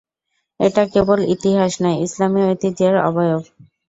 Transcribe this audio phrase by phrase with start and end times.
[0.59, 3.41] এটা কেবল ইতিহাস নয়, ইসলামী ঐতিহ্যের অবয়ব।